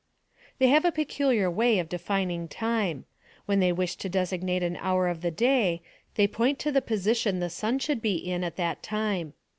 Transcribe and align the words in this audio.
They 0.57 0.65
have 0.69 0.83
a 0.83 0.91
peculiar 0.91 1.47
way 1.51 1.77
of 1.77 1.87
defining 1.87 2.47
time. 2.47 3.05
When 3.45 3.59
they 3.59 3.71
wish 3.71 3.97
to 3.97 4.09
designate 4.09 4.63
an 4.63 4.75
hour 4.77 5.07
of 5.07 5.21
the 5.21 5.29
day, 5.29 5.83
they 6.15 6.25
point 6.27 6.57
to 6.57 6.71
the 6.71 6.81
position 6.81 7.39
the 7.39 7.51
sun 7.51 7.77
should 7.77 8.01
be 8.01 8.15
in 8.15 8.43
at 8.43 8.55
that 8.55 8.81
time. 8.81 9.33